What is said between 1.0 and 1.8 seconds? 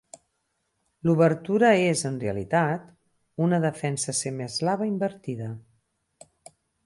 L'obertura